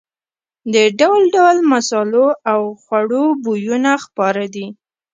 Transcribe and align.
د 0.73 0.75
ډول 0.99 1.21
ډول 1.35 1.57
مسالو 1.71 2.27
او 2.51 2.61
خوړو 2.83 3.25
بویونه 3.43 3.91
خپاره 4.05 4.43
دي. 4.55 4.67